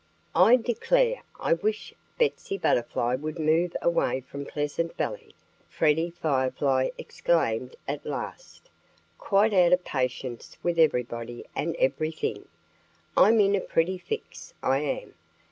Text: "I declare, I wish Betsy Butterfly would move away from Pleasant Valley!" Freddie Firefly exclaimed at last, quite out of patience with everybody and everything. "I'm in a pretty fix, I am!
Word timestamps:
"I 0.33 0.55
declare, 0.55 1.21
I 1.39 1.53
wish 1.53 1.93
Betsy 2.17 2.57
Butterfly 2.57 3.13
would 3.17 3.37
move 3.37 3.75
away 3.83 4.21
from 4.21 4.47
Pleasant 4.47 4.97
Valley!" 4.97 5.35
Freddie 5.69 6.09
Firefly 6.09 6.89
exclaimed 6.97 7.75
at 7.87 8.03
last, 8.03 8.71
quite 9.19 9.53
out 9.53 9.73
of 9.73 9.85
patience 9.85 10.57
with 10.63 10.79
everybody 10.79 11.45
and 11.55 11.75
everything. 11.75 12.47
"I'm 13.15 13.39
in 13.41 13.53
a 13.53 13.61
pretty 13.61 13.99
fix, 13.99 14.55
I 14.63 14.79
am! 14.79 15.13